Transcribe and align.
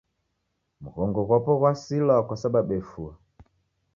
Mghongo 0.83 1.19
ghw'apo 1.27 1.51
ghw'asilwa 1.59 2.15
kwasababu 2.27 2.71
efua. 2.79 3.11